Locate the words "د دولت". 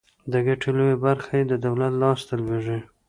1.47-1.93